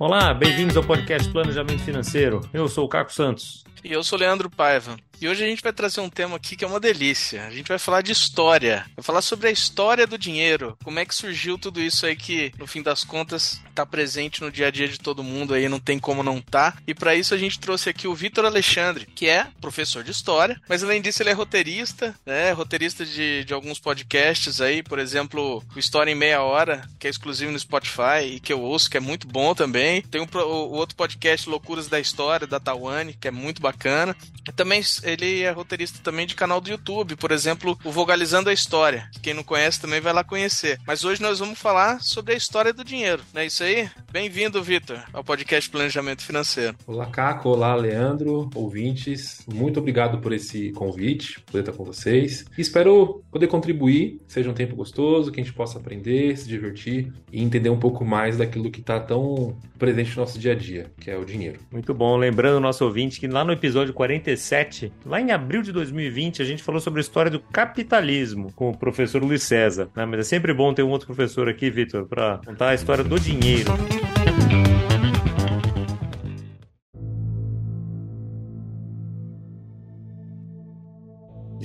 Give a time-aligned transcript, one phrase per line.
[0.00, 2.40] Olá, bem-vindos ao podcast Planejamento Financeiro.
[2.52, 3.64] Eu sou o Caco Santos.
[3.82, 4.96] E eu sou Leandro Paiva.
[5.20, 7.44] E hoje a gente vai trazer um tema aqui que é uma delícia.
[7.44, 8.86] A gente vai falar de história.
[8.94, 10.78] Vai falar sobre a história do dinheiro.
[10.84, 14.50] Como é que surgiu tudo isso aí que, no fim das contas, está presente no
[14.50, 16.76] dia a dia de todo mundo aí, não tem como não tá.
[16.86, 20.60] E para isso a gente trouxe aqui o Vitor Alexandre, que é professor de história,
[20.68, 22.52] mas além disso ele é roteirista, né?
[22.52, 27.10] Roteirista de, de alguns podcasts aí, por exemplo, o História em Meia Hora, que é
[27.10, 30.02] exclusivo no Spotify e que eu ouço, que é muito bom também.
[30.02, 34.16] Tem o, o outro podcast Loucuras da História, da Tawane, que é muito bacana.
[34.48, 38.52] E também ele é roteirista também de canal do YouTube, por exemplo, o Vogalizando a
[38.52, 39.08] História.
[39.12, 40.78] Que quem não conhece também vai lá conhecer.
[40.86, 43.88] Mas hoje nós vamos falar sobre a história do dinheiro, não é isso aí?
[44.10, 46.76] Bem-vindo, Vitor, ao podcast Planejamento Financeiro.
[46.86, 47.48] Olá, Caco.
[47.48, 49.44] Olá, Leandro, ouvintes.
[49.52, 52.44] Muito obrigado por esse convite, poder estar com vocês.
[52.56, 57.42] Espero poder contribuir, seja um tempo gostoso, que a gente possa aprender, se divertir e
[57.42, 61.10] entender um pouco mais daquilo que está tão presente no nosso dia a dia, que
[61.10, 61.58] é o dinheiro.
[61.70, 62.16] Muito bom.
[62.16, 66.44] Lembrando o nosso ouvinte que lá no episódio 47, lá em abril de 2020, a
[66.44, 69.88] gente falou sobre a história do capitalismo com o professor Luiz César.
[69.94, 70.04] Né?
[70.04, 73.18] Mas é sempre bom ter um outro professor aqui, Vitor, para contar a história do
[73.18, 73.72] dinheiro.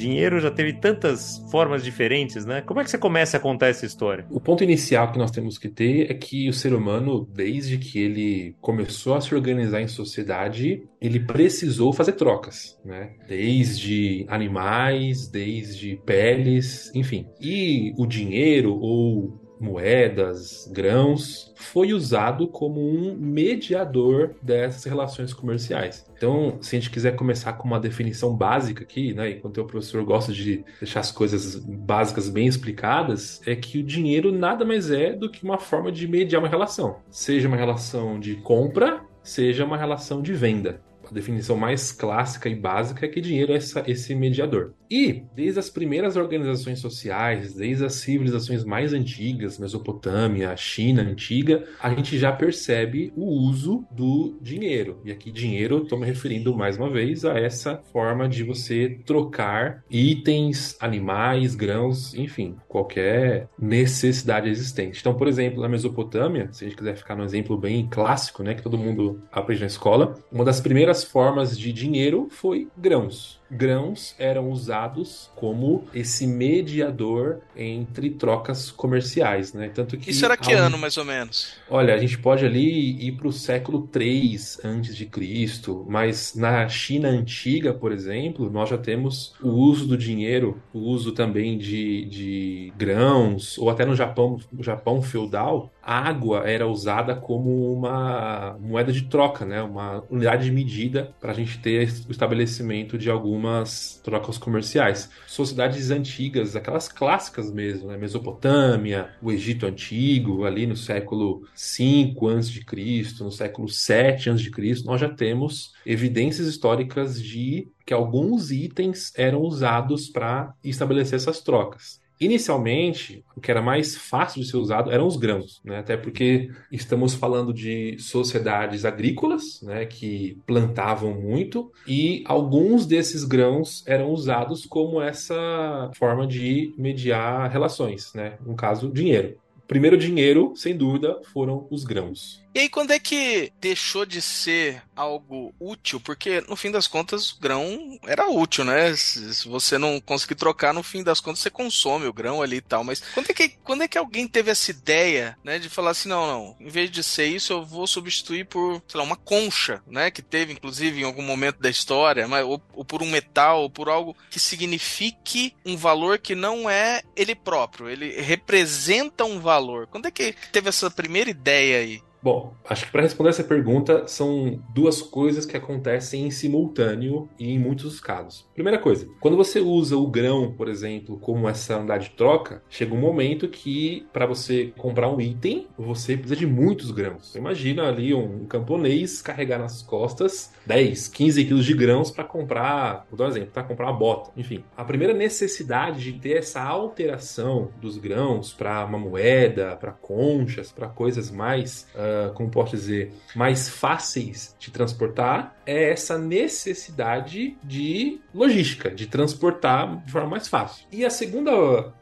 [0.04, 2.62] Dinheiro já teve tantas formas diferentes, né?
[2.62, 4.26] Como é que você começa a contar essa história?
[4.30, 8.00] O ponto inicial que nós temos que ter é que o ser humano, desde que
[8.00, 13.12] ele começou a se organizar em sociedade, ele precisou fazer trocas, né?
[13.28, 17.26] Desde animais, desde peles, enfim.
[17.40, 26.06] E o dinheiro ou moedas, grãos, foi usado como um mediador dessas relações comerciais.
[26.16, 30.04] Então, se a gente quiser começar com uma definição básica aqui, né, enquanto o professor
[30.04, 35.14] gosta de deixar as coisas básicas bem explicadas, é que o dinheiro nada mais é
[35.14, 39.78] do que uma forma de mediar uma relação, seja uma relação de compra, seja uma
[39.78, 40.82] relação de venda
[41.14, 44.74] definição mais clássica e básica é que dinheiro é essa, esse mediador.
[44.90, 51.90] E, desde as primeiras organizações sociais, desde as civilizações mais antigas, Mesopotâmia, China antiga, a
[51.90, 55.00] gente já percebe o uso do dinheiro.
[55.04, 59.84] E aqui, dinheiro, estou me referindo mais uma vez a essa forma de você trocar
[59.90, 65.00] itens, animais, grãos, enfim, qualquer necessidade existente.
[65.00, 68.54] Então, por exemplo, na Mesopotâmia, se a gente quiser ficar num exemplo bem clássico, né,
[68.54, 74.16] que todo mundo aprende na escola, uma das primeiras formas de dinheiro foi grãos grãos
[74.18, 79.70] eram usados como esse mediador entre trocas comerciais, né?
[79.74, 81.54] Tanto que Isso era que ano, mais ou menos?
[81.70, 86.68] Olha, a gente pode ali ir para o século 3 antes de Cristo, mas na
[86.68, 92.06] China antiga, por exemplo, nós já temos o uso do dinheiro, o uso também de,
[92.06, 98.58] de grãos, ou até no Japão, no Japão feudal, a água era usada como uma
[98.60, 99.62] moeda de troca, né?
[99.62, 105.10] Uma unidade de medida para a gente ter o estabelecimento de alguma algumas trocas comerciais.
[105.28, 107.98] Sociedades antigas, aquelas clássicas mesmo, né?
[107.98, 115.10] Mesopotâmia, o Egito Antigo, ali no século V a.C., no século VII a.C., nós já
[115.10, 122.02] temos evidências históricas de que alguns itens eram usados para estabelecer essas trocas.
[122.20, 125.80] Inicialmente, o que era mais fácil de ser usado eram os grãos, né?
[125.80, 129.86] até porque estamos falando de sociedades agrícolas né?
[129.86, 138.14] que plantavam muito e alguns desses grãos eram usados como essa forma de mediar relações,
[138.14, 138.38] né?
[138.46, 139.38] no caso, dinheiro.
[139.64, 142.43] O primeiro dinheiro, sem dúvida, foram os grãos.
[142.56, 146.00] E aí, quando é que deixou de ser algo útil?
[146.00, 148.96] Porque, no fim das contas, o grão era útil, né?
[148.96, 152.62] Se, você não conseguir trocar, no fim das contas, você consome o grão ali e
[152.62, 152.84] tal.
[152.84, 155.58] Mas quando é que, quando é que alguém teve essa ideia, né?
[155.58, 159.00] De falar assim, não, não, em vez de ser isso, eu vou substituir por, sei
[159.00, 160.12] lá, uma concha, né?
[160.12, 163.70] Que teve, inclusive, em algum momento da história, mas, ou, ou por um metal, ou
[163.70, 167.90] por algo que signifique um valor que não é ele próprio.
[167.90, 169.88] Ele representa um valor.
[169.88, 172.13] Quando é que teve essa primeira ideia aí?
[172.24, 177.52] Bom, acho que para responder essa pergunta são duas coisas que acontecem em simultâneo e
[177.52, 178.48] em muitos casos.
[178.54, 182.94] Primeira coisa, quando você usa o grão, por exemplo, como essa unidade de troca, chega
[182.94, 187.36] um momento que para você comprar um item, você precisa de muitos grãos.
[187.36, 193.18] imagina ali um camponês carregar nas costas 10, 15 quilos de grãos para comprar, vou
[193.18, 194.32] dar um exemplo, para comprar uma bota.
[194.38, 200.72] Enfim, a primeira necessidade de ter essa alteração dos grãos para uma moeda, para conchas,
[200.72, 207.58] para coisas mais uh, uh, como posso dizer, mais fáceis de transportar é essa necessidade
[207.64, 210.86] de logística, de transportar de forma mais fácil.
[210.92, 211.54] E a segunda,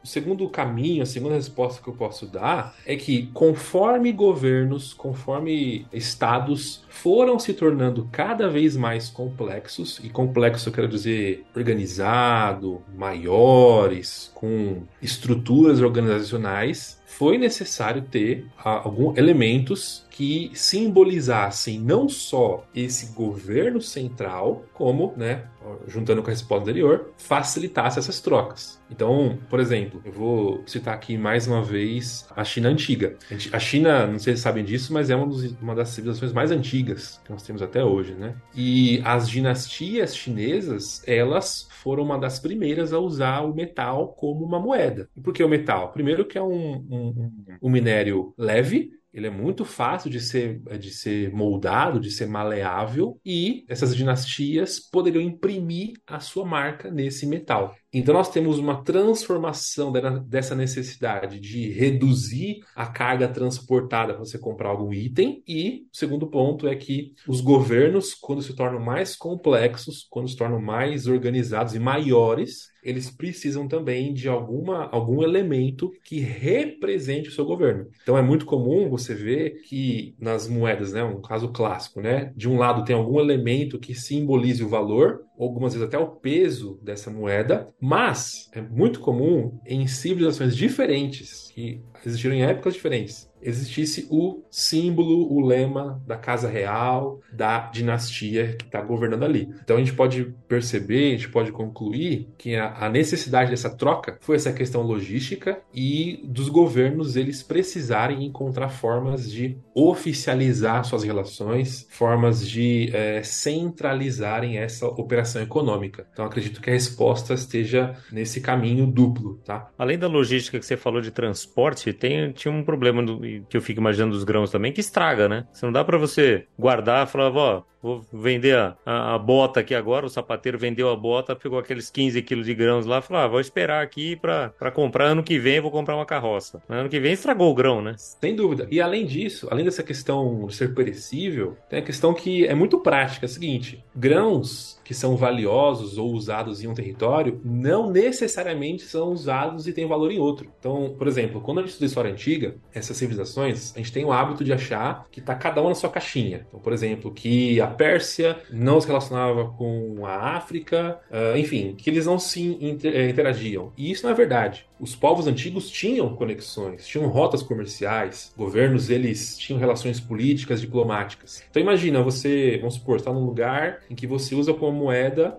[0.02, 5.86] o segundo caminho, a segunda resposta que eu posso dar é que conforme governos, conforme
[5.92, 14.30] estados foram se tornando cada vez mais complexos, e complexo eu quero dizer organizado, maiores,
[14.34, 24.64] com estruturas organizacionais, foi necessário ter alguns elementos que simbolizassem não só esse governo central,
[24.74, 25.46] como, né,
[25.86, 28.80] juntando com a resposta anterior, facilitasse essas trocas.
[28.90, 33.16] Então, por exemplo, eu vou citar aqui mais uma vez a China antiga.
[33.52, 36.50] A China, não sei se sabem disso, mas é uma, dos, uma das civilizações mais
[36.50, 38.34] antigas que nós temos até hoje, né?
[38.54, 44.60] E as dinastias chinesas, elas foram uma das primeiras a usar o metal como uma
[44.60, 45.08] moeda.
[45.16, 45.90] E por que o metal?
[45.90, 47.32] Primeiro que é um, um,
[47.62, 53.20] um minério leve, ele é muito fácil de ser, de ser moldado, de ser maleável,
[53.24, 57.74] e essas dinastias poderiam imprimir a sua marca nesse metal.
[57.92, 59.92] Então, nós temos uma transformação
[60.26, 65.42] dessa necessidade de reduzir a carga transportada para você comprar algum item.
[65.46, 70.36] E o segundo ponto é que os governos, quando se tornam mais complexos, quando se
[70.36, 77.32] tornam mais organizados e maiores, eles precisam também de alguma, algum elemento que represente o
[77.32, 77.86] seu governo.
[78.02, 82.48] Então é muito comum você ver que nas moedas, né, um caso clássico, né, de
[82.48, 87.10] um lado tem algum elemento que simbolize o valor, algumas vezes até o peso dessa
[87.10, 94.42] moeda, mas é muito comum em civilizações diferentes, que existiram em épocas diferentes, existisse o
[94.50, 99.52] símbolo, o lema da casa real, da dinastia que está governando ali.
[99.62, 104.36] Então a gente pode perceber, a gente pode concluir que a, necessidade dessa troca foi
[104.36, 112.46] essa questão logística e dos governos eles precisarem encontrar formas de oficializar suas relações, formas
[112.46, 116.06] de é, centralizarem essa operação econômica.
[116.12, 119.70] Então acredito que a resposta esteja nesse caminho duplo, tá?
[119.78, 123.62] Além da logística que você falou de transporte, tem, tinha um problema do, que eu
[123.62, 125.46] fico imaginando dos grãos também, que estraga, né?
[125.52, 129.60] Você não dá para você guardar e falar, ó, vou vender a, a, a, bota
[129.60, 133.22] aqui agora, o sapateiro vendeu a bota, pegou aqueles 15 quilos de grãos lá, falou,
[133.22, 136.62] ah, vou esperar aqui para comprar ano que vem, vou comprar uma carroça.
[136.68, 137.94] Ano que vem estragou o grão, né?
[137.98, 138.68] Sem dúvida.
[138.70, 142.78] E além disso, além dessa questão de ser perecível, tem a questão que é muito
[142.78, 148.82] prática, é a seguinte, grãos que são valiosos ou usados em um território não necessariamente
[148.82, 150.50] são usados e têm valor em outro.
[150.58, 154.12] Então, por exemplo, quando a gente estuda história antiga, essas civilizações, a gente tem o
[154.12, 156.46] hábito de achar que está cada uma na sua caixinha.
[156.48, 161.90] Então, por exemplo, que a Pérsia não se relacionava com a África, uh, enfim, que
[161.90, 163.72] eles não se eh, interagiam.
[163.76, 164.66] E isso não é verdade.
[164.78, 171.44] Os povos antigos tinham conexões, tinham rotas comerciais, governos eles tinham relações políticas, diplomáticas.
[171.50, 175.38] Então imagina você, vamos supor, está num lugar em que você usa como moeda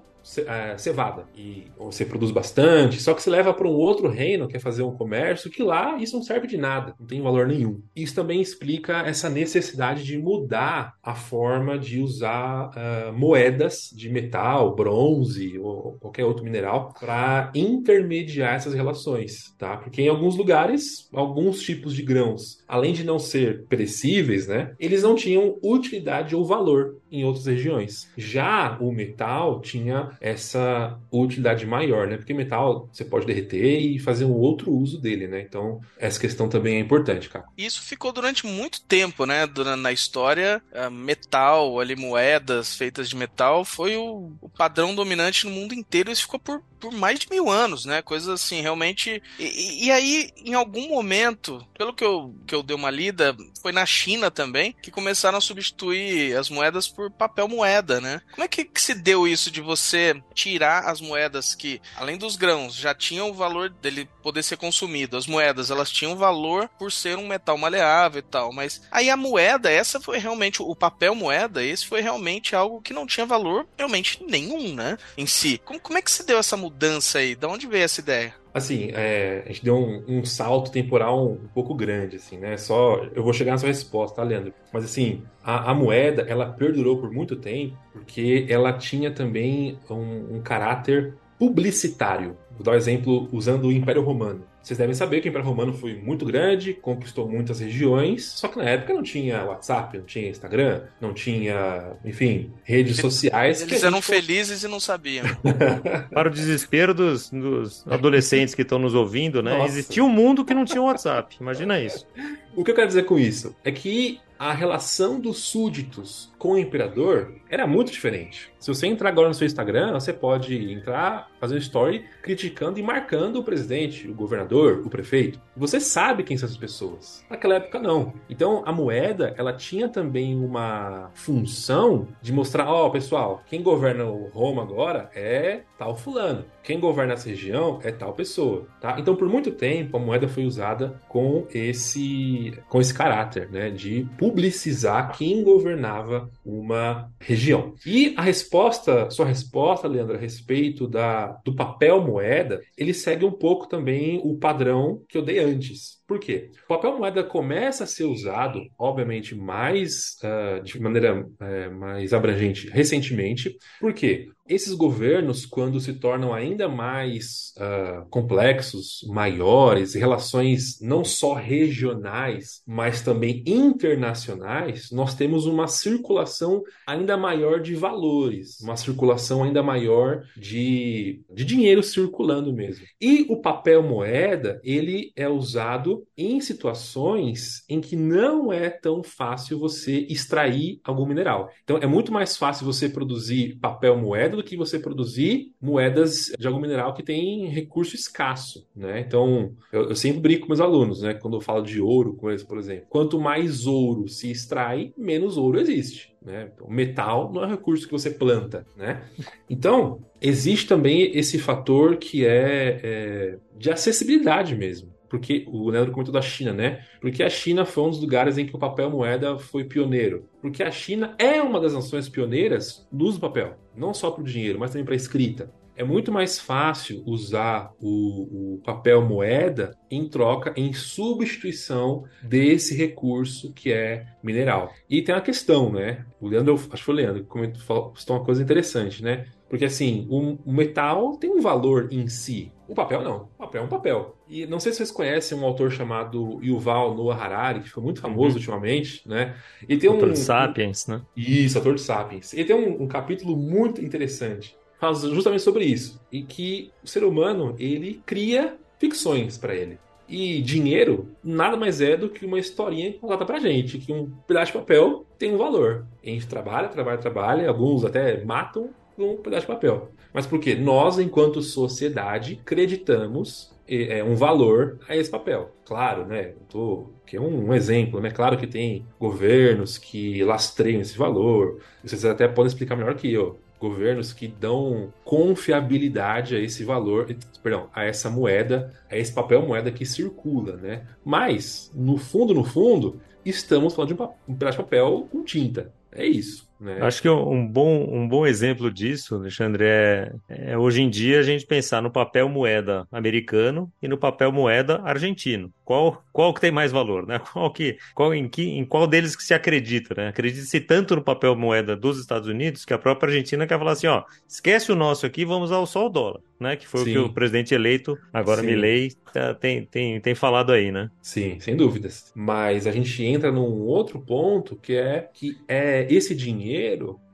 [0.78, 4.84] cevada e você produz bastante, só que você leva para um outro reino, quer fazer
[4.84, 7.81] um comércio, que lá isso não serve de nada, não tem valor nenhum.
[7.96, 14.75] Isso também explica essa necessidade de mudar a forma de usar uh, moedas de metal,
[14.75, 19.78] bronze ou qualquer outro mineral para intermediar essas relações, tá?
[19.78, 25.04] Porque em alguns lugares, alguns tipos de grãos, além de não ser perecíveis, né, eles
[25.04, 28.10] não tinham utilidade ou valor em outras regiões.
[28.18, 32.18] Já o metal tinha essa utilidade maior, né?
[32.18, 35.41] Porque metal você pode derreter e fazer um outro uso dele, né?
[35.41, 37.46] Então, essa questão também é importante, cara.
[37.58, 39.48] Isso ficou durante muito tempo, né?
[39.77, 45.74] Na história, metal, ali, moedas feitas de metal foi o, o padrão dominante no mundo
[45.74, 46.12] inteiro.
[46.12, 48.02] Isso ficou por, por mais de mil anos, né?
[48.02, 49.24] Coisas assim, realmente.
[49.40, 53.72] E, e, aí, em algum momento, pelo que eu, que eu dei uma lida, foi
[53.72, 58.22] na China também, que começaram a substituir as moedas por papel moeda, né?
[58.34, 62.36] Como é que, que se deu isso de você tirar as moedas que, além dos
[62.36, 65.16] grãos, já tinham o valor dele poder ser consumido.
[65.16, 69.16] As moedas, elas tinham valor por ser um metal maleável e tal, mas aí a
[69.16, 73.66] moeda, essa foi realmente o papel moeda, esse foi realmente algo que não tinha valor
[73.78, 75.62] realmente nenhum, né, em si.
[75.63, 76.73] Como, como é que se deu essa mudança
[77.18, 77.36] aí?
[77.36, 78.34] De onde veio essa ideia?
[78.53, 82.56] Assim, é, a gente deu um, um, salto temporal um, pouco grande, assim, né?
[82.56, 84.53] Só eu vou chegar na sua resposta, tá, Leandro?
[84.72, 90.36] Mas assim, a, a moeda ela perdurou por muito tempo porque ela tinha também um,
[90.36, 92.38] um caráter publicitário.
[92.51, 94.44] Vou dar um exemplo usando o Império Romano.
[94.63, 98.58] Vocês devem saber que o Império Romano foi muito grande, conquistou muitas regiões, só que
[98.58, 103.62] na época não tinha WhatsApp, não tinha Instagram, não tinha, enfim, redes sociais.
[103.62, 105.25] Eles eram felizes e não sabiam.
[106.13, 109.58] Para o desespero dos, dos adolescentes que estão nos ouvindo, né?
[109.58, 109.67] Nossa.
[109.67, 111.36] Existia um mundo que não tinha WhatsApp.
[111.41, 112.08] Imagina isso.
[112.55, 116.57] O que eu quero dizer com isso é que a relação dos súditos com o
[116.57, 118.51] imperador era muito diferente.
[118.59, 122.83] Se você entrar agora no seu Instagram, você pode entrar, fazer um story criticando e
[122.83, 125.39] marcando o presidente, o governador, o prefeito.
[125.55, 127.23] Você sabe quem são essas pessoas.
[127.29, 128.13] Naquela época não.
[128.29, 134.03] Então a moeda, ela tinha também uma função de mostrar, ó, oh, pessoal, quem governa
[134.03, 136.43] o Roma agora é tal fulano.
[136.62, 138.97] Quem governa essa região é tal pessoa, tá?
[139.00, 144.07] Então por muito tempo a moeda foi usada com esse com esse caráter, né, de
[144.34, 147.75] publicizar quem governava uma região.
[147.86, 153.32] E a resposta, sua resposta, Leandro, a respeito da, do papel moeda, ele segue um
[153.32, 156.02] pouco também o padrão que eu dei antes.
[156.13, 156.51] Por quê?
[156.65, 162.70] O papel moeda começa a ser usado, obviamente, mais uh, de maneira uh, mais abrangente
[162.70, 163.58] recentemente.
[163.79, 164.29] Por quê?
[164.48, 173.01] Esses governos, quando se tornam ainda mais uh, complexos, maiores, relações não só regionais, mas
[173.01, 181.22] também internacionais, nós temos uma circulação ainda maior de valores, uma circulação ainda maior de,
[181.34, 182.86] de dinheiro circulando mesmo.
[183.00, 189.60] E o papel moeda, ele é usado em situações em que não é tão fácil
[189.60, 191.50] você extrair algum mineral.
[191.63, 196.48] Então, é muito mais fácil você produzir papel moeda do que você produzir moedas de
[196.48, 199.00] algum mineral que tem recurso escasso, né?
[199.00, 201.13] Então, eu, eu sempre brinco com meus alunos, né?
[201.13, 202.86] Quando eu falo de ouro com eles, por exemplo.
[202.89, 206.13] Quanto mais ouro se extrai, menos ouro existe.
[206.24, 206.51] Né?
[206.62, 209.03] O metal não é um recurso que você planta, né?
[209.50, 216.12] Então, existe também esse fator que é, é de acessibilidade mesmo porque o Leandro comentou
[216.12, 216.84] da China, né?
[217.00, 220.27] Porque a China foi um dos lugares em que o papel moeda foi pioneiro.
[220.41, 224.24] Porque a China é uma das nações pioneiras no uso do papel, não só para
[224.24, 225.53] o dinheiro, mas também para a escrita.
[225.75, 233.53] É muito mais fácil usar o, o, papel moeda em troca, em substituição desse recurso
[233.53, 234.74] que é mineral.
[234.89, 236.08] E tem uma questão, né?
[236.20, 239.27] O Leandro, acho que foi o Leandro que comentou, falou uma coisa interessante, né?
[239.48, 242.51] Porque assim, o, o metal tem um valor em si.
[242.67, 243.29] O papel não.
[243.38, 244.15] O papel é um papel.
[244.27, 248.00] E não sei se vocês conhecem um autor chamado Yuval Noah Harari, que foi muito
[248.00, 248.36] famoso uhum.
[248.36, 249.36] ultimamente, né?
[249.67, 251.01] E tem autor um, de Sapiens, né?
[251.15, 252.34] Isso, autor de Sapiens.
[252.34, 254.55] E tem um, um capítulo muito interessante.
[254.79, 256.00] Fala justamente sobre isso.
[256.12, 259.77] E que o ser humano, ele cria ficções para ele.
[260.08, 264.51] E dinheiro nada mais é do que uma historinha contada pra gente, que um pedaço
[264.51, 265.86] de papel tem um valor.
[266.03, 269.89] A gente trabalha, trabalha, trabalha, alguns até matam um pedaço de papel.
[270.13, 270.55] Mas por quê?
[270.55, 275.51] Nós, enquanto sociedade, acreditamos é, um valor a esse papel.
[275.65, 276.34] Claro, né?
[276.50, 278.12] Tô, que é um, um, exemplo, né?
[278.12, 281.60] Claro que tem governos que lastreiam esse valor.
[281.84, 283.39] Vocês até podem explicar melhor que eu.
[283.60, 289.72] Governos que dão confiabilidade a esse valor, perdão, a essa moeda, a esse papel moeda
[289.72, 290.86] que circula, né?
[291.03, 295.72] Mas, no fundo, no fundo, estamos falando de um, um pedaço de papel com tinta.
[295.91, 296.51] É isso.
[296.63, 296.77] Né?
[296.82, 301.24] Acho que um bom, um bom exemplo disso, Alexandre, é, é, hoje em dia a
[301.24, 305.51] gente pensar no papel moeda americano e no papel moeda argentino.
[305.65, 307.20] Qual, qual que tem mais valor, né?
[307.34, 310.08] Qual que, qual, em, que, em qual deles que se acredita, né?
[310.10, 313.88] Acredita-se tanto no papel moeda dos Estados Unidos que a própria Argentina quer falar assim,
[313.88, 316.55] ó, esquece o nosso aqui, vamos usar só o dólar, né?
[316.55, 316.91] Que foi Sim.
[316.91, 318.48] o que o presidente eleito, agora Sim.
[318.48, 320.89] Milley, tá, tem, tem, tem falado aí, né?
[321.01, 322.12] Sim, sem dúvidas.
[322.13, 326.52] Mas a gente entra num outro ponto que é que é esse dinheiro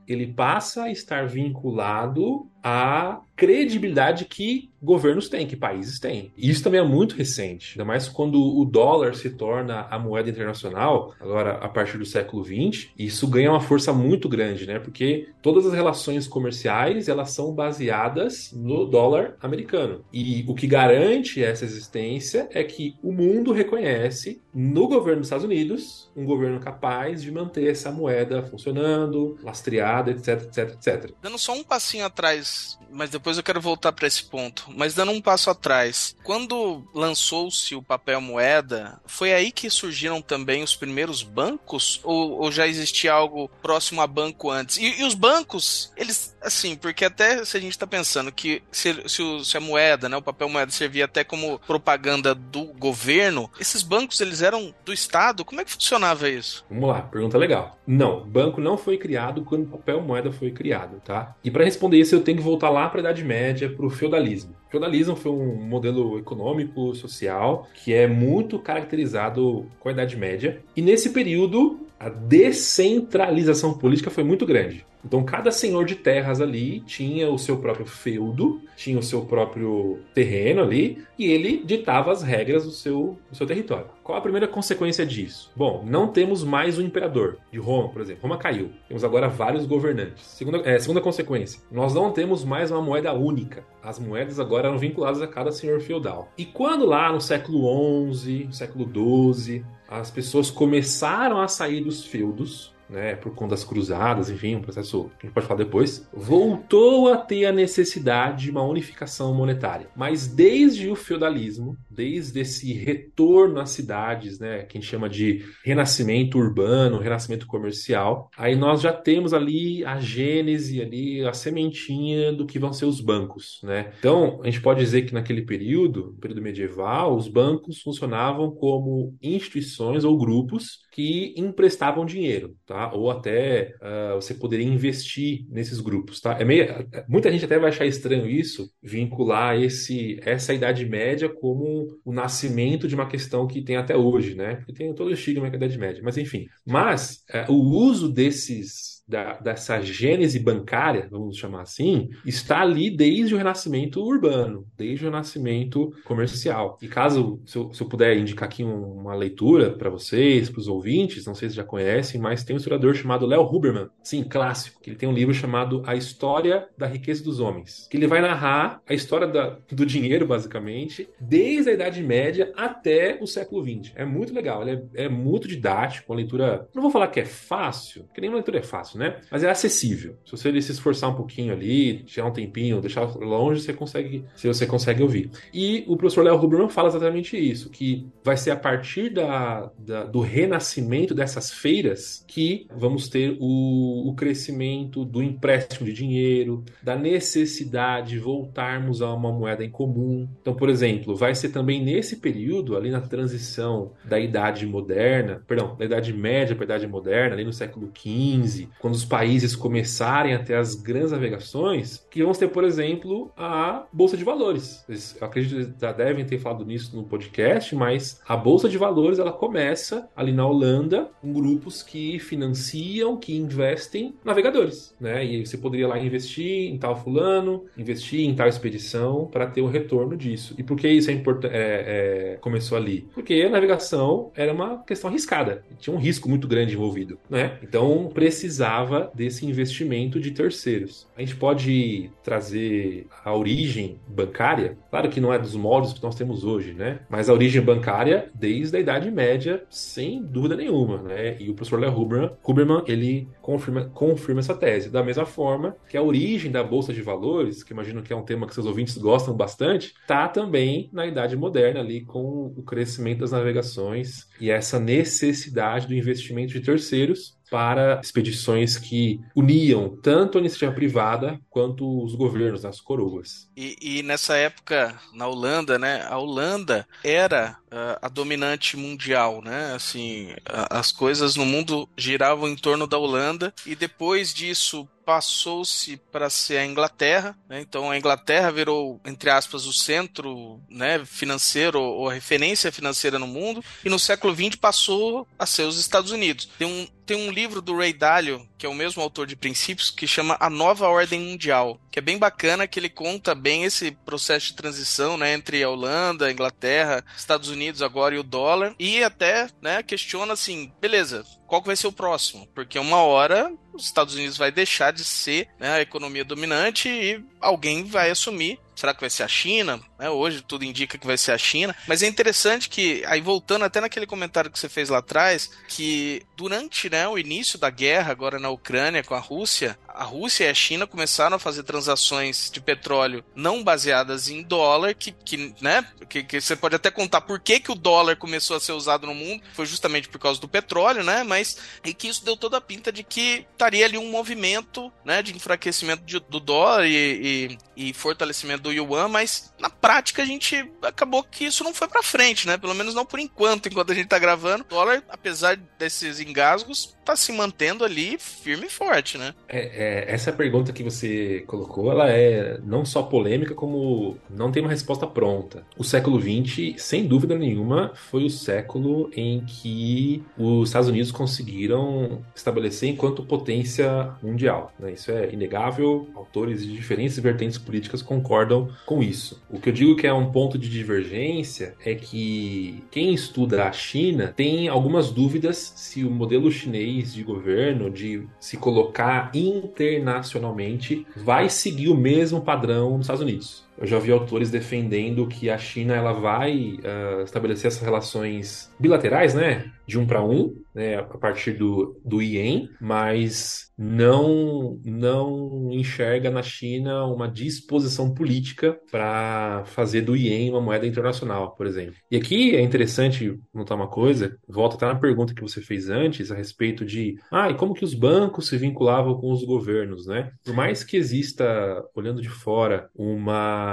[0.06, 6.30] ele passa a estar vinculado à credibilidade que governos têm, que países têm.
[6.36, 10.28] E isso também é muito recente, ainda mais quando o dólar se torna a moeda
[10.28, 14.78] internacional, agora a partir do século XX, isso ganha uma força muito grande, né?
[14.78, 20.04] Porque todas as relações comerciais, elas são baseadas no dólar americano.
[20.12, 25.44] E o que garante essa existência é que o mundo reconhece no governo dos Estados
[25.44, 31.14] Unidos um governo capaz de manter essa moeda funcionando, lastreada, etc, etc, etc.
[31.22, 32.49] Dando só um passinho atrás,
[32.90, 37.74] mas depois eu quero voltar para esse ponto mas dando um passo atrás, quando lançou-se
[37.74, 42.00] o papel moeda, foi aí que surgiram também os primeiros bancos?
[42.02, 44.76] Ou, ou já existia algo próximo a banco antes?
[44.76, 48.94] E, e, os bancos, eles, assim, porque até se a gente está pensando que se,
[49.08, 53.82] se, se, a moeda, né, o papel moeda servia até como propaganda do governo, esses
[53.82, 55.44] bancos, eles eram do Estado?
[55.44, 56.64] Como é que funcionava isso?
[56.70, 57.78] Vamos lá, pergunta legal.
[57.86, 61.34] Não, banco não foi criado quando o papel moeda foi criado, tá?
[61.42, 63.90] E para responder isso, eu tenho que voltar lá para a Idade Média, para o
[63.90, 64.54] feudalismo.
[64.68, 70.62] O feudalismo foi um modelo econômico, social, que é muito caracterizado com a Idade Média.
[70.76, 74.86] E nesse período, a descentralização política foi muito grande.
[75.04, 79.98] Então, cada senhor de terras ali tinha o seu próprio feudo, tinha o seu próprio
[80.14, 83.86] terreno ali, e ele ditava as regras do seu, do seu território.
[84.02, 85.50] Qual a primeira consequência disso?
[85.54, 88.22] Bom, não temos mais o imperador de Roma, por exemplo.
[88.22, 88.70] Roma caiu.
[88.88, 90.24] Temos agora vários governantes.
[90.24, 93.64] Segunda, é, segunda consequência, nós não temos mais uma moeda única.
[93.82, 96.32] As moedas agora eram vinculadas a cada senhor feudal.
[96.36, 98.88] E quando lá no século XI, século
[99.34, 104.62] XII, as pessoas começaram a sair dos feudos, né, por conta das cruzadas, enfim, um
[104.62, 109.34] processo que a gente pode falar depois, voltou a ter a necessidade de uma unificação
[109.34, 109.88] monetária.
[109.96, 115.44] Mas desde o feudalismo, desde esse retorno às cidades, né, que a gente chama de
[115.64, 122.46] renascimento urbano, renascimento comercial, aí nós já temos ali a gênese, ali a sementinha do
[122.46, 123.92] que vão ser os bancos, né?
[123.98, 130.04] Então, a gente pode dizer que naquele período, período medieval, os bancos funcionavam como instituições
[130.04, 132.79] ou grupos que emprestavam dinheiro, tá?
[132.92, 136.36] Ou até uh, você poderia investir nesses grupos, tá?
[136.38, 136.66] É meio,
[137.08, 142.86] muita gente até vai achar estranho isso, vincular esse essa idade média como o nascimento
[142.86, 144.56] de uma questão que tem até hoje, né?
[144.56, 146.46] Porque tem todo o estigma da idade média, mas enfim.
[146.66, 153.34] Mas uh, o uso desses da, dessa gênese bancária, vamos chamar assim, está ali desde
[153.34, 156.78] o renascimento urbano, desde o renascimento comercial.
[156.80, 160.68] E caso, se eu, se eu puder indicar aqui uma leitura para vocês, para os
[160.68, 164.80] ouvintes, não sei se já conhecem, mas tem um historiador chamado Léo Huberman, sim, clássico,
[164.80, 168.20] que ele tem um livro chamado A História da Riqueza dos Homens, que ele vai
[168.20, 173.92] narrar a história da, do dinheiro, basicamente, desde a Idade Média até o século XX.
[173.96, 177.24] É muito legal, ele é, é muito didático, uma leitura, não vou falar que é
[177.24, 179.16] fácil, porque nenhuma leitura é fácil, né?
[179.30, 180.16] Mas é acessível.
[180.24, 184.46] Se você se esforçar um pouquinho ali, tirar um tempinho, deixar longe, você consegue, se
[184.46, 185.30] você consegue ouvir.
[185.52, 190.04] E o professor Léo Huberman fala exatamente isso, que vai ser a partir da, da,
[190.04, 196.94] do renascimento dessas feiras que vamos ter o, o crescimento do empréstimo de dinheiro, da
[196.94, 200.28] necessidade de voltarmos a uma moeda em comum.
[200.42, 205.74] Então, por exemplo, vai ser também nesse período, ali na transição da Idade Moderna, perdão,
[205.76, 209.54] da Idade Média para a Idade Moderna, ali no século XV, quando quando os países
[209.54, 214.84] começarem a ter as grandes navegações, que vamos ter, por exemplo, a Bolsa de Valores.
[215.20, 219.20] Eu acredito que já devem ter falado nisso no podcast, mas a Bolsa de Valores
[219.20, 225.24] ela começa ali na Holanda com grupos que financiam, que investem navegadores, né?
[225.24, 229.66] E você poderia lá investir em tal fulano, investir em tal expedição para ter o
[229.66, 230.54] um retorno disso.
[230.58, 231.54] E por que isso é importante?
[231.54, 233.06] É, é, começou ali?
[233.14, 237.56] Porque a navegação era uma questão arriscada, tinha um risco muito grande envolvido, né?
[237.62, 241.06] Então precisava precisava desse investimento de terceiros.
[241.16, 246.14] A gente pode trazer a origem bancária, claro que não é dos moldes que nós
[246.14, 247.00] temos hoje, né?
[247.08, 251.36] Mas a origem bancária desde a Idade Média, sem dúvida nenhuma, né?
[251.40, 254.90] E o professor Léo Huberman, Huberman ele confirma, confirma essa tese.
[254.90, 258.24] Da mesma forma que a origem da Bolsa de Valores, que imagino que é um
[258.24, 263.20] tema que seus ouvintes gostam bastante, tá também na Idade Moderna ali com o crescimento
[263.20, 270.40] das navegações e essa necessidade do investimento de terceiros para expedições que uniam tanto a
[270.40, 273.50] iniciativa privada quanto os governos, as coroas.
[273.56, 279.72] E, e nessa época, na Holanda, né, a Holanda era uh, a dominante mundial, né?
[279.74, 285.96] Assim, a, as coisas no mundo giravam em torno da Holanda e depois disso passou-se
[286.12, 287.60] para ser a Inglaterra, né?
[287.60, 293.26] então a Inglaterra virou, entre aspas, o centro né, financeiro ou a referência financeira no
[293.26, 296.48] mundo, e no século XX passou a ser os Estados Unidos.
[296.58, 299.90] Tem um, tem um livro do Ray Dalio, que é o mesmo autor de Princípios,
[299.90, 303.90] que chama A Nova Ordem Mundial, que é bem bacana, que ele conta bem esse
[303.90, 308.74] processo de transição né, entre a Holanda, a Inglaterra, Estados Unidos agora e o dólar,
[308.78, 312.46] e até né, questiona assim, beleza, qual vai ser o próximo?
[312.54, 317.24] Porque uma hora os Estados Unidos vai deixar de ser né, a economia dominante e
[317.40, 318.58] alguém vai assumir.
[318.74, 319.78] Será que vai ser a China?
[319.98, 321.76] É, hoje tudo indica que vai ser a China.
[321.86, 326.22] Mas é interessante que, aí voltando até naquele comentário que você fez lá atrás, que
[326.34, 330.48] durante né, o início da guerra, agora na Ucrânia com a Rússia, a Rússia e
[330.48, 335.86] a China começaram a fazer transações de petróleo não baseadas em dólar, que, que né,
[336.08, 339.06] que, que, você pode até contar por que, que o dólar começou a ser usado
[339.06, 342.56] no mundo, foi justamente por causa do petróleo, né, mas e que isso deu toda
[342.56, 346.94] a pinta de que estaria ali um movimento, né, de enfraquecimento de, do dólar e,
[346.94, 347.29] e,
[347.76, 352.02] e, fortalecimento do yuan, mas na prática a gente acabou que isso não foi para
[352.02, 352.56] frente, né?
[352.56, 354.64] Pelo menos não por enquanto, enquanto a gente tá gravando.
[354.64, 359.34] O dólar, apesar desses engasgos, tá se mantendo ali firme e forte, né?
[359.48, 364.62] É, é, essa pergunta que você colocou, ela é não só polêmica, como não tem
[364.62, 365.64] uma resposta pronta.
[365.76, 372.22] O século XX, sem dúvida nenhuma, foi o século em que os Estados Unidos conseguiram
[372.34, 374.72] estabelecer enquanto potência mundial.
[374.78, 374.92] Né?
[374.92, 379.40] Isso é inegável, autores de diferentes vertentes políticas concordam com isso.
[379.50, 383.72] O que eu digo que é um ponto de divergência é que quem estuda a
[383.72, 391.48] China tem algumas dúvidas se o modelo chinês de governo, de se colocar internacionalmente, vai
[391.48, 393.69] seguir o mesmo padrão dos Estados Unidos.
[393.80, 399.34] Eu já vi autores defendendo que a China ela vai uh, estabelecer essas relações bilaterais,
[399.34, 406.30] né, de um para um, né, a partir do, do ien, mas não não enxerga
[406.30, 411.94] na China uma disposição política para fazer do ien uma moeda internacional, por exemplo.
[412.10, 416.30] E aqui é interessante notar uma coisa, volta até na pergunta que você fez antes
[416.30, 420.30] a respeito de, ah, e como que os bancos se vinculavam com os governos, né?
[420.44, 423.69] Por mais que exista, olhando de fora, uma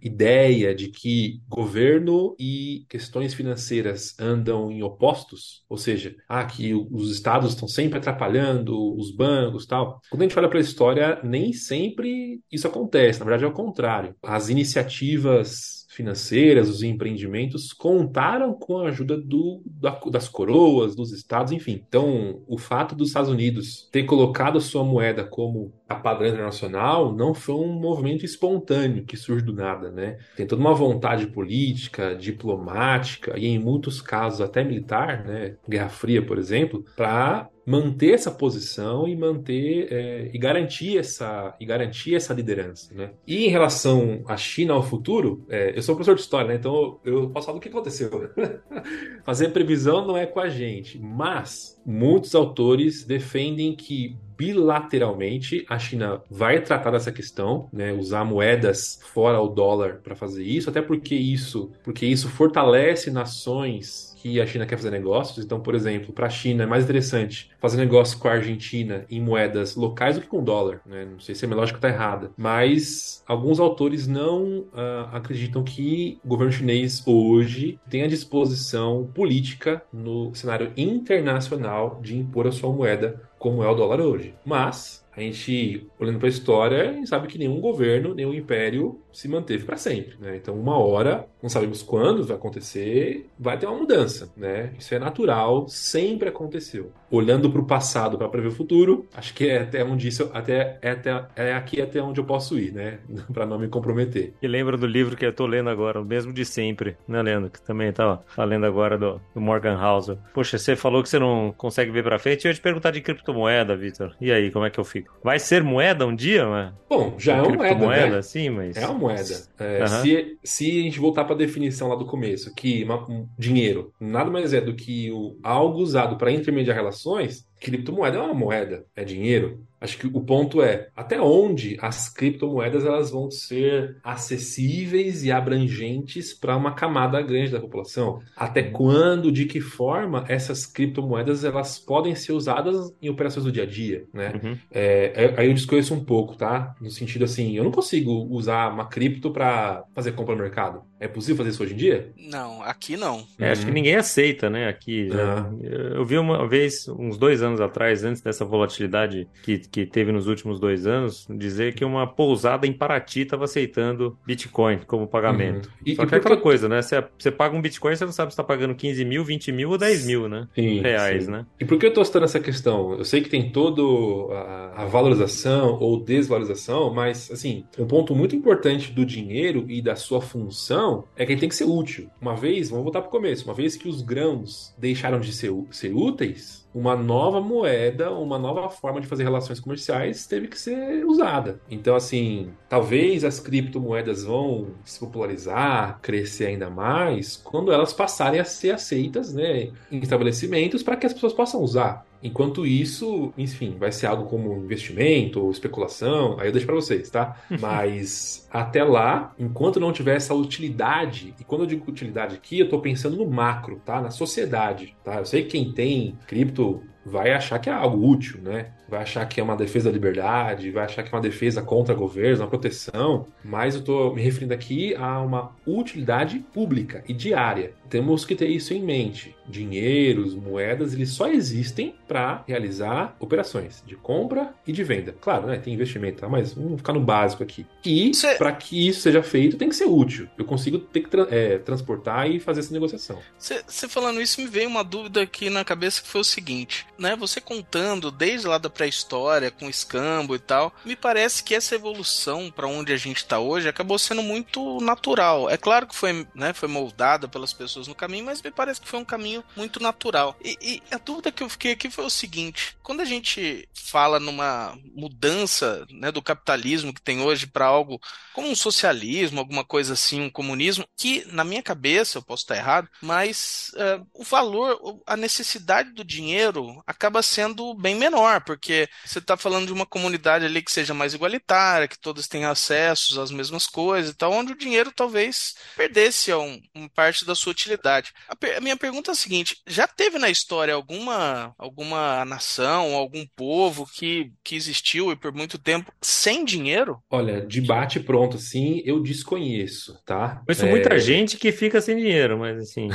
[0.00, 7.10] ideia de que governo e questões financeiras andam em opostos, ou seja, ah, que os
[7.10, 10.00] estados estão sempre atrapalhando os bancos tal.
[10.10, 13.52] Quando a gente olha para a história, nem sempre isso acontece, na verdade é o
[13.52, 14.14] contrário.
[14.22, 21.52] As iniciativas financeiras, os empreendimentos contaram com a ajuda do, da, das coroas, dos estados,
[21.52, 21.82] enfim.
[21.86, 27.14] Então, o fato dos Estados Unidos ter colocado a sua moeda como a padrão internacional
[27.14, 30.18] não foi um movimento espontâneo que surge do nada, né?
[30.36, 35.56] Tem toda uma vontade política, diplomática e em muitos casos até militar, né?
[35.68, 41.64] Guerra Fria, por exemplo, para manter essa posição e manter é, e garantir essa e
[41.64, 43.10] garantir essa liderança, né?
[43.26, 46.54] E em relação à China ao futuro, é, eu sou professor de história, né?
[46.56, 48.30] Então eu posso falar do que aconteceu.
[49.24, 56.20] Fazer previsão não é com a gente, mas muitos autores defendem que bilateralmente a China
[56.30, 61.14] vai tratar dessa questão, né, usar moedas fora o dólar para fazer isso, até porque
[61.14, 65.44] isso, porque isso fortalece nações que a China quer fazer negócios.
[65.44, 69.20] Então, por exemplo, para a China é mais interessante fazer negócio com a Argentina em
[69.20, 70.80] moedas locais do que com dólar.
[70.86, 71.06] Né?
[71.10, 76.18] Não sei se a minha lógica está errada, mas alguns autores não uh, acreditam que
[76.24, 83.20] o governo chinês hoje tenha disposição política no cenário internacional de impor a sua moeda
[83.44, 84.34] como é o dólar hoje.
[84.42, 89.64] Mas a gente, olhando para a história, sabe que nenhum governo, nenhum império se manteve
[89.64, 90.16] para sempre.
[90.20, 90.36] Né?
[90.36, 94.32] Então, uma hora, não sabemos quando vai acontecer, vai ter uma mudança.
[94.36, 94.72] Né?
[94.78, 96.90] Isso é natural, sempre aconteceu.
[97.10, 100.78] Olhando para o passado para prever o futuro, acho que é até onde isso, até,
[100.82, 102.98] é, até, é aqui até onde eu posso ir, né?
[103.32, 104.34] para não me comprometer.
[104.42, 107.50] E lembra do livro que eu estou lendo agora, o mesmo de sempre, né, Leandro?
[107.50, 110.18] Que também tá, tá lendo agora do, do Morgan Housel.
[110.32, 112.44] Poxa, você falou que você não consegue ver para frente.
[112.44, 114.14] Eu ia te perguntar de criptomoeda, Vitor.
[114.20, 115.03] E aí, como é que eu fico?
[115.22, 116.76] Vai ser moeda um dia, mano?
[116.88, 118.22] Bom, já é uma moeda, moeda, né?
[118.22, 118.76] sim, mas...
[118.76, 119.42] É uma moeda.
[119.58, 119.88] É, uhum.
[120.02, 123.92] se, se a gente voltar para a definição lá do começo, que uma, um dinheiro
[123.98, 128.84] nada mais é do que o, algo usado para intermediar relações, criptomoeda é uma moeda,
[128.94, 129.66] é dinheiro.
[129.84, 136.32] Acho que o ponto é até onde as criptomoedas elas vão ser acessíveis e abrangentes
[136.32, 138.20] para uma camada grande da população.
[138.34, 143.64] Até quando, de que forma essas criptomoedas elas podem ser usadas em operações do dia
[143.64, 144.32] a dia, né?
[144.42, 144.58] Uhum.
[144.70, 146.74] É, é aí eu desconheço um pouco, tá?
[146.80, 150.82] No sentido assim, eu não consigo usar uma cripto para fazer compra no mercado.
[151.04, 152.08] É possível fazer isso hoje em dia?
[152.16, 153.26] Não, aqui não.
[153.38, 153.74] É, acho que uhum.
[153.74, 154.68] ninguém aceita, né?
[154.68, 155.10] Aqui.
[155.10, 155.60] Uhum.
[155.62, 160.26] Eu vi uma vez, uns dois anos atrás, antes dessa volatilidade que que teve nos
[160.26, 165.66] últimos dois anos, dizer que uma pousada em Paraty estava aceitando Bitcoin como pagamento.
[165.66, 165.72] Uhum.
[165.84, 166.80] E, Só que é aquela coisa, né?
[166.80, 169.70] Você, você paga um Bitcoin, você não sabe se está pagando 15 mil, 20 mil
[169.70, 170.48] ou 10 mil, né?
[170.54, 171.30] Sim, Reais, sim.
[171.30, 171.44] né?
[171.60, 172.94] E por que eu estou citando essa questão?
[172.94, 178.34] Eu sei que tem todo a, a valorização ou desvalorização, mas, assim, um ponto muito
[178.34, 182.08] importante do dinheiro e da sua função é que ele tem que ser útil.
[182.20, 185.52] Uma vez, vamos voltar para o começo, uma vez que os grãos deixaram de ser,
[185.70, 191.06] ser úteis, uma nova moeda, uma nova forma de fazer relações comerciais teve que ser
[191.06, 191.60] usada.
[191.70, 198.44] Então, assim, talvez as criptomoedas vão se popularizar, crescer ainda mais, quando elas passarem a
[198.44, 202.04] ser aceitas né, em estabelecimentos para que as pessoas possam usar.
[202.24, 207.10] Enquanto isso, enfim, vai ser algo como investimento ou especulação, aí eu deixo para vocês,
[207.10, 207.36] tá?
[207.60, 212.68] Mas até lá, enquanto não tiver essa utilidade, e quando eu digo utilidade aqui, eu
[212.70, 214.00] tô pensando no macro, tá?
[214.00, 215.16] Na sociedade, tá?
[215.16, 218.72] Eu sei que quem tem cripto vai achar que é algo útil, né?
[218.88, 221.94] Vai achar que é uma defesa da liberdade, vai achar que é uma defesa contra
[221.94, 227.72] governos, uma proteção, mas eu estou me referindo aqui a uma utilidade pública e diária.
[227.88, 229.36] Temos que ter isso em mente.
[229.46, 235.14] Dinheiros, moedas, eles só existem para realizar operações de compra e de venda.
[235.20, 235.58] Claro, né?
[235.58, 236.28] Tem investimento, tá?
[236.28, 237.66] mas vamos ficar no básico aqui.
[237.84, 240.28] E para que isso seja feito, tem que ser útil.
[240.36, 243.18] Eu consigo ter que tra é, transportar e fazer essa negociação.
[243.38, 247.14] Você falando isso, me veio uma dúvida aqui na cabeça que foi o seguinte: né?
[247.16, 252.50] Você contando desde lá da pré-história, com escambo e tal, me parece que essa evolução
[252.50, 255.48] para onde a gente está hoje acabou sendo muito natural.
[255.48, 258.88] É claro que foi, né, foi moldada pelas pessoas no caminho, mas me parece que
[258.88, 260.36] foi um caminho muito natural.
[260.42, 264.18] E, e a dúvida que eu fiquei aqui foi o seguinte: quando a gente fala
[264.18, 268.00] numa mudança né, do capitalismo que tem hoje para algo
[268.32, 272.56] como um socialismo, alguma coisa assim, um comunismo, que na minha cabeça, eu posso estar
[272.56, 278.63] errado, mas uh, o valor, a necessidade do dinheiro acaba sendo bem menor, porque
[279.04, 283.20] você está falando de uma comunidade ali que seja mais igualitária, que todos tenham acesso
[283.20, 287.52] às mesmas coisas e tal, onde o dinheiro talvez perdesse um, uma parte da sua
[287.52, 288.12] utilidade.
[288.28, 292.94] A, per, a, minha pergunta é a seguinte: já teve na história alguma, alguma nação,
[292.94, 297.02] algum povo que, que existiu e por muito tempo sem dinheiro?
[297.10, 300.42] Olha, debate pronto, sim, eu desconheço, tá?
[300.46, 300.70] Conheço é...
[300.70, 302.88] muita gente que fica sem dinheiro, mas assim,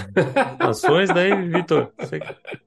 [0.60, 1.92] nações daí, Vitor.
[1.98, 2.20] Você...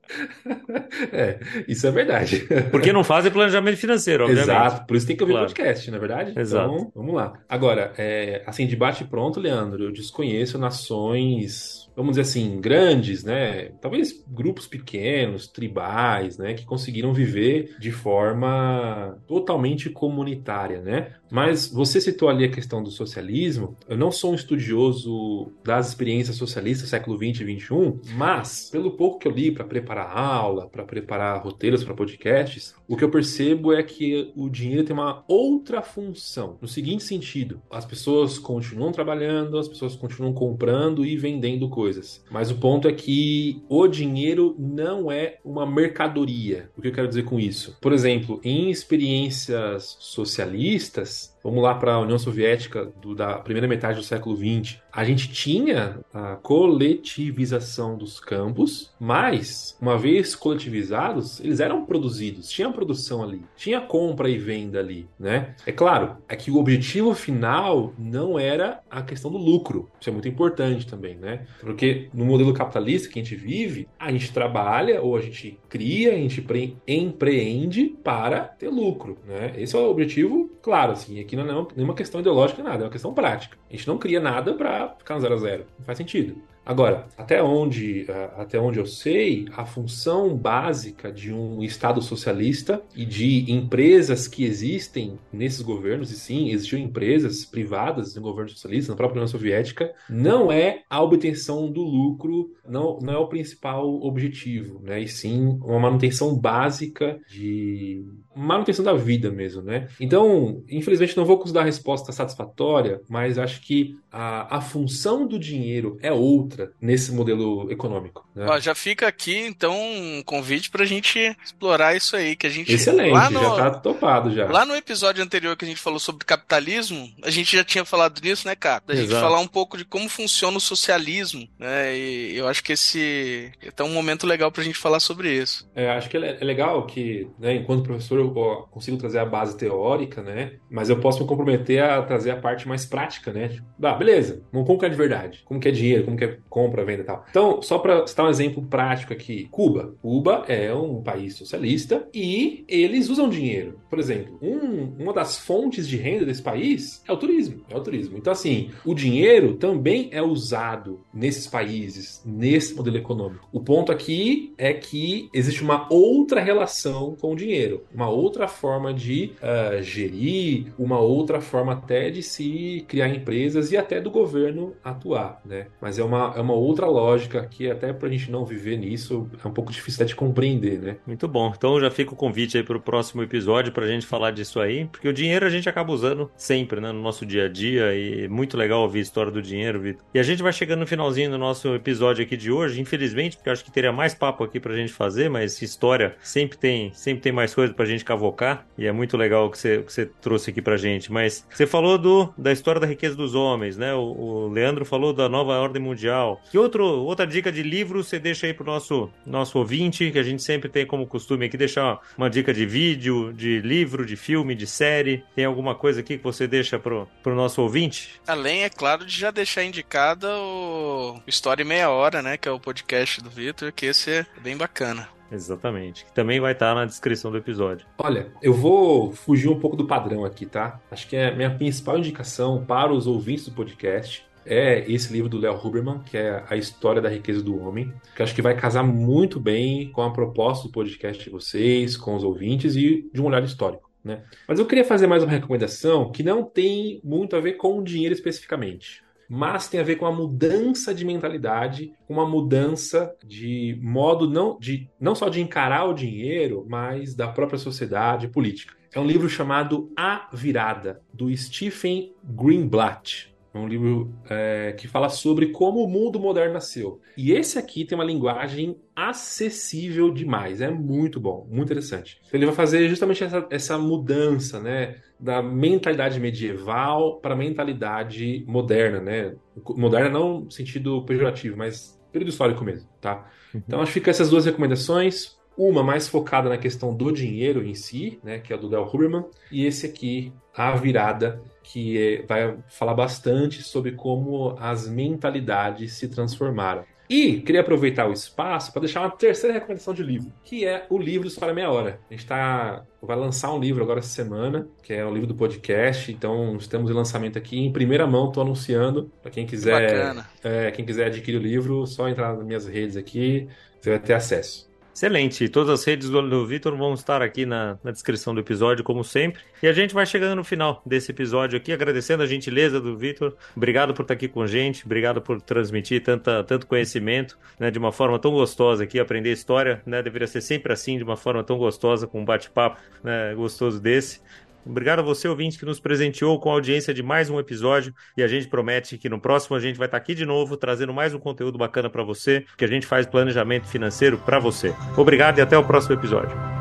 [1.13, 2.47] É, isso é verdade.
[2.71, 4.49] Porque não fazem planejamento financeiro, obviamente.
[4.49, 5.47] Exato, por isso tem que ouvir claro.
[5.47, 6.39] podcast, não é verdade?
[6.39, 6.75] Exato.
[6.75, 7.33] Então, vamos lá.
[7.49, 13.71] Agora, é, assim, debate pronto, Leandro, eu desconheço nações vamos dizer assim, grandes, né?
[13.81, 16.55] Talvez grupos pequenos, tribais, né?
[16.55, 21.15] Que conseguiram viver de forma totalmente comunitária, né?
[21.31, 23.77] Mas você citou ali a questão do socialismo.
[23.89, 29.19] Eu não sou um estudioso das experiências socialistas século 20 e 21, mas pelo pouco
[29.19, 33.73] que eu li para preparar aula, para preparar roteiros para podcasts, o que eu percebo
[33.73, 36.59] é que o dinheiro tem uma outra função.
[36.61, 41.82] No seguinte sentido, as pessoas continuam trabalhando, as pessoas continuam comprando e vendendo coisas.
[42.31, 46.71] Mas o ponto é que o dinheiro não é uma mercadoria.
[46.77, 47.77] O que eu quero dizer com isso?
[47.81, 53.99] Por exemplo, em experiências socialistas, Vamos lá para a União Soviética do, da primeira metade
[53.99, 54.79] do século XX.
[54.93, 62.71] A gente tinha a coletivização dos campos, mas, uma vez coletivizados, eles eram produzidos, tinha
[62.71, 65.55] produção ali, tinha compra e venda ali, né?
[65.67, 69.89] É claro, é que o objetivo final não era a questão do lucro.
[70.01, 71.47] Isso é muito importante também, né?
[71.61, 76.13] Porque no modelo capitalista que a gente vive, a gente trabalha ou a gente cria,
[76.13, 76.45] a gente
[76.87, 79.55] empreende para ter lucro, né?
[79.57, 82.93] Esse é o objetivo, claro, assim, aqui não é nenhuma questão ideológica, nada, é uma
[82.93, 83.57] questão prática.
[83.69, 85.67] A gente não cria nada para ficar no zero a zero.
[85.79, 86.37] Não faz sentido.
[86.65, 93.05] Agora, até onde, até onde eu sei, a função básica de um Estado socialista e
[93.05, 98.97] de empresas que existem nesses governos, e sim, existiam empresas privadas no governo socialista, na
[98.97, 104.81] própria União Soviética, não é a obtenção do lucro, não, não é o principal objetivo,
[104.83, 105.01] né?
[105.01, 109.89] E sim uma manutenção básica de manutenção da vida mesmo, né?
[110.01, 115.27] Então, infelizmente não vou conseguir dar a resposta satisfatória, mas acho que a, a função
[115.27, 118.27] do dinheiro é outra nesse modelo econômico.
[118.35, 118.47] Né?
[118.49, 122.73] Ó, já fica aqui, então, um convite pra gente explorar isso aí, que a gente...
[122.73, 124.47] Excelente, no, já tá topado já.
[124.47, 128.21] Lá no episódio anterior que a gente falou sobre capitalismo, a gente já tinha falado
[128.21, 128.83] nisso, né, cara?
[128.87, 131.97] Da gente falar um pouco de como funciona o socialismo, né?
[131.97, 135.69] E eu acho que esse é tá um momento legal pra gente falar sobre isso.
[135.75, 138.31] É, acho que é legal que, né, enquanto professor, eu
[138.71, 140.55] consigo trazer a base teórica, né?
[140.71, 143.49] Mas eu posso me comprometer a trazer a parte mais prática, né?
[143.49, 145.43] Tipo, ah, beleza, vamos como que é de verdade?
[145.45, 146.05] Como que é dinheiro?
[146.05, 147.25] Como que é compra, venda e tal?
[147.31, 149.95] Então, só para citar um exemplo prático aqui, Cuba.
[150.03, 153.81] Cuba é um país socialista e eles usam dinheiro.
[153.89, 157.65] Por exemplo, um, uma das fontes de renda desse país é o turismo.
[157.71, 158.19] É o turismo.
[158.19, 163.49] Então, assim, o dinheiro também é usado nesses países, nesse modelo econômico.
[163.51, 168.93] O ponto aqui é que existe uma outra relação com o dinheiro, uma outra forma
[168.93, 174.75] de uh, gerir, uma outra forma até de se criar empresas e até do governo
[174.85, 175.69] atuar, né?
[175.81, 179.53] Mas é uma, uma outra lógica que até pra gente não viver nisso é um
[179.53, 180.97] pouco difícil de compreender, né?
[181.07, 181.53] Muito bom.
[181.57, 185.09] Então já fica o convite aí pro próximo episódio pra gente falar disso aí, porque
[185.09, 188.29] o dinheiro a gente acaba usando sempre, né, no nosso dia a dia e é
[188.29, 190.05] muito legal ouvir a história do dinheiro, Vitor.
[190.15, 193.49] E a gente vai chegando no finalzinho do nosso episódio aqui de hoje, infelizmente, porque
[193.49, 197.23] eu acho que teria mais papo aqui pra gente fazer, mas história sempre tem, sempre
[197.23, 200.07] tem mais coisa pra gente cavocar e é muito legal o que você, que você
[200.07, 201.13] trouxe aqui pra gente.
[201.13, 203.95] Mas você falou do, da história da riqueza dos homens, né?
[203.95, 206.32] O, o Leandro falou da nova ordem mundial.
[206.51, 210.23] Que outro, outra dica de livro você deixa aí pro nosso, nosso ouvinte, que a
[210.23, 214.55] gente sempre tem como costume aqui deixar uma dica de vídeo, de livro, de filme,
[214.55, 215.25] de série.
[215.35, 218.21] Tem alguma coisa aqui que você deixa pro, pro nosso ouvinte?
[218.27, 222.37] Além, é claro, de já deixar indicada o História em Meia Hora, né?
[222.37, 225.09] Que é o podcast do Vitor, que esse é bem bacana.
[225.33, 226.05] Exatamente.
[226.05, 227.87] Que também vai estar na descrição do episódio.
[227.99, 230.79] Olha, eu vou fugir um pouco do padrão aqui, tá?
[230.91, 235.29] Acho que é a minha principal indicação para os ouvintes do podcast é esse livro
[235.29, 238.57] do Léo Huberman, que é A História da Riqueza do Homem, que acho que vai
[238.57, 243.21] casar muito bem com a proposta do podcast de vocês, com os ouvintes e de
[243.21, 243.91] um olhar histórico.
[244.05, 244.23] Né?
[244.49, 247.85] Mas eu queria fazer mais uma recomendação que não tem muito a ver com o
[247.85, 254.29] dinheiro especificamente, mas tem a ver com a mudança de mentalidade, uma mudança de modo
[254.29, 258.75] não, de, não só de encarar o dinheiro, mas da própria sociedade política.
[258.95, 263.32] É um livro chamado A Virada, do Stephen Greenblatt.
[263.55, 267.01] É um livro é, que fala sobre como o mundo moderno nasceu.
[267.17, 270.61] E esse aqui tem uma linguagem acessível demais.
[270.61, 272.21] É muito bom, muito interessante.
[272.33, 274.97] Ele vai fazer justamente essa, essa mudança, né?
[275.21, 279.35] Da mentalidade medieval para a mentalidade moderna, né?
[279.77, 283.31] Moderna não no sentido pejorativo, mas período histórico mesmo, tá?
[283.55, 283.63] Uhum.
[283.67, 285.37] Então, acho que fica essas duas recomendações.
[285.57, 288.89] Uma mais focada na questão do dinheiro em si, né, que é a do Del
[288.91, 295.95] Huberman, e esse aqui, A Virada, que é, vai falar bastante sobre como as mentalidades
[295.95, 296.85] se transformaram.
[297.13, 300.97] E queria aproveitar o espaço para deixar uma terceira recomendação de livro, que é o
[300.97, 302.01] livro História Meia Hora.
[302.11, 305.35] A gente tá, vai lançar um livro agora essa semana, que é o livro do
[305.35, 306.11] podcast.
[306.11, 309.13] Então, estamos em lançamento aqui em primeira mão, estou anunciando.
[309.21, 313.47] Para quem quiser, é, quem quiser adquirir o livro, só entrar nas minhas redes aqui,
[313.79, 314.72] você vai ter acesso.
[314.95, 315.49] Excelente.
[315.49, 319.03] Todas as redes do, do Vitor vão estar aqui na, na, descrição do episódio, como
[319.03, 319.41] sempre.
[319.63, 323.35] E a gente vai chegando no final desse episódio aqui, agradecendo a gentileza do Vitor.
[323.57, 327.79] Obrigado por estar aqui com a gente, obrigado por transmitir tanta, tanto conhecimento né, de
[327.79, 329.01] uma forma tão gostosa aqui.
[329.01, 332.79] Aprender história né, deveria ser sempre assim, de uma forma tão gostosa, com um bate-papo
[333.03, 334.21] né, gostoso desse.
[334.65, 337.95] Obrigado a você, ouvinte, que nos presenteou com a audiência de mais um episódio.
[338.17, 340.93] E a gente promete que no próximo a gente vai estar aqui de novo, trazendo
[340.93, 344.75] mais um conteúdo bacana para você, que a gente faz planejamento financeiro para você.
[344.97, 346.52] Obrigado e até o próximo episódio.